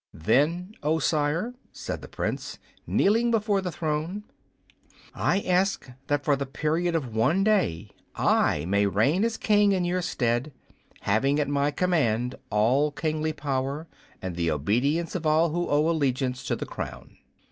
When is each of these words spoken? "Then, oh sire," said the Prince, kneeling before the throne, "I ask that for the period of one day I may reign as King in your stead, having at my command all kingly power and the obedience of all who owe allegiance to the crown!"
"Then, 0.15 0.73
oh 0.81 0.97
sire," 0.97 1.53
said 1.71 2.01
the 2.01 2.07
Prince, 2.07 2.57
kneeling 2.87 3.29
before 3.29 3.61
the 3.61 3.71
throne, 3.71 4.23
"I 5.13 5.41
ask 5.41 5.91
that 6.07 6.23
for 6.25 6.35
the 6.35 6.47
period 6.47 6.95
of 6.95 7.13
one 7.15 7.43
day 7.43 7.91
I 8.15 8.65
may 8.65 8.87
reign 8.87 9.23
as 9.23 9.37
King 9.37 9.73
in 9.73 9.85
your 9.85 10.01
stead, 10.01 10.53
having 11.01 11.39
at 11.39 11.47
my 11.49 11.69
command 11.69 12.33
all 12.49 12.91
kingly 12.91 13.31
power 13.31 13.87
and 14.23 14.35
the 14.35 14.49
obedience 14.49 15.13
of 15.13 15.27
all 15.27 15.51
who 15.51 15.67
owe 15.69 15.87
allegiance 15.87 16.43
to 16.45 16.55
the 16.55 16.65
crown!" 16.65 17.17